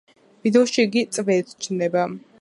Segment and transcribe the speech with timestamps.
[0.45, 2.09] ვიდეოში იგი წვერით ჩნდება.